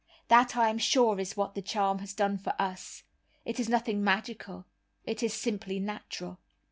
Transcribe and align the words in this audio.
That 0.29 0.57
I 0.57 0.69
am 0.69 0.79
sure 0.79 1.19
is 1.19 1.37
what 1.37 1.53
the 1.53 1.61
charm 1.61 1.99
has 1.99 2.11
done 2.15 2.39
for 2.39 2.59
us. 2.59 3.03
It 3.45 3.59
is 3.59 3.69
nothing 3.69 4.03
magical, 4.03 4.65
it 5.05 5.21
is 5.21 5.31
simply 5.31 5.79
natural. 5.79 6.39